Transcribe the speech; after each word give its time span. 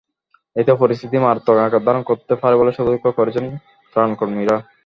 এতে 0.55 0.71
পরিস্থিতি 0.81 1.17
মারাত্মক 1.19 1.57
আকার 1.59 1.81
ধারণ 1.87 2.03
করতে 2.09 2.33
পারে 2.41 2.55
বলে 2.59 2.71
সতর্ক 2.77 3.05
করেছেন 3.17 3.45
ত্রাণকর্মীরা। 3.95 4.55